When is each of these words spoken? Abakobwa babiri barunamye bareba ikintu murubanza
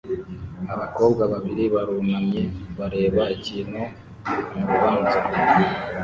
Abakobwa 0.73 1.23
babiri 1.33 1.63
barunamye 1.75 2.41
bareba 2.79 3.23
ikintu 3.37 3.81
murubanza 4.55 5.19